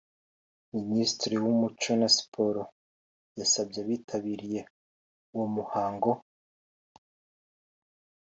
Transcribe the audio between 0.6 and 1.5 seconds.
Minisitiri